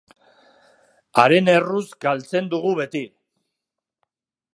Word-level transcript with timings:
Haren 1.23 1.51
erruz 1.53 1.83
galtzen 2.05 2.49
dugu 2.55 2.73
beti. 2.81 3.03